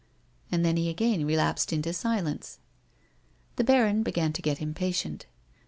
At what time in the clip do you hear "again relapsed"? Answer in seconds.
0.89-1.71